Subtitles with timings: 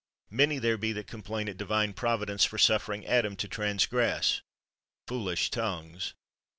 [0.31, 4.41] Many there be that complain at Divine Providence for suffering Adam to transgress;
[5.07, 6.15] foolish tongues!